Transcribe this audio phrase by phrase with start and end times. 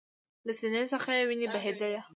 [0.45, 1.99] له سینې څخه یې ویني بهېدلې